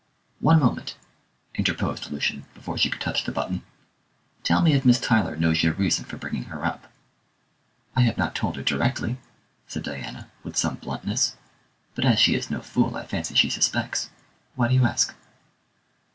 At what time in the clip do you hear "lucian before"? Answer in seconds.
2.09-2.75